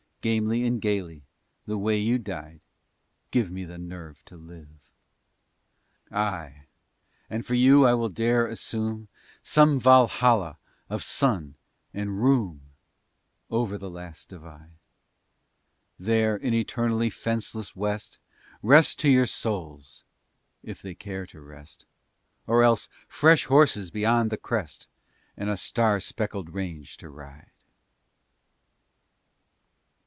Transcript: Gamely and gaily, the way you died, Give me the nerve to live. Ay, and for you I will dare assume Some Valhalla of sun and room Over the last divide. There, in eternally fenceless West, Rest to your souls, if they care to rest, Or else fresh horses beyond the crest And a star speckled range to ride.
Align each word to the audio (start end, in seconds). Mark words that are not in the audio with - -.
Gamely 0.21 0.67
and 0.67 0.79
gaily, 0.79 1.23
the 1.65 1.79
way 1.79 1.97
you 1.97 2.19
died, 2.19 2.63
Give 3.31 3.49
me 3.49 3.65
the 3.65 3.79
nerve 3.79 4.23
to 4.25 4.37
live. 4.37 4.91
Ay, 6.11 6.65
and 7.27 7.43
for 7.43 7.55
you 7.55 7.87
I 7.87 7.95
will 7.95 8.07
dare 8.09 8.45
assume 8.45 9.07
Some 9.41 9.79
Valhalla 9.79 10.59
of 10.91 11.03
sun 11.03 11.55
and 11.91 12.21
room 12.21 12.69
Over 13.49 13.79
the 13.79 13.89
last 13.89 14.29
divide. 14.29 14.75
There, 15.97 16.35
in 16.35 16.53
eternally 16.53 17.09
fenceless 17.09 17.75
West, 17.75 18.19
Rest 18.61 18.99
to 18.99 19.09
your 19.09 19.25
souls, 19.25 20.03
if 20.61 20.83
they 20.83 20.93
care 20.93 21.25
to 21.25 21.41
rest, 21.41 21.87
Or 22.45 22.61
else 22.61 22.89
fresh 23.07 23.45
horses 23.45 23.89
beyond 23.89 24.29
the 24.29 24.37
crest 24.37 24.87
And 25.35 25.49
a 25.49 25.57
star 25.57 25.99
speckled 25.99 26.51
range 26.51 26.97
to 26.97 27.09
ride. 27.09 27.47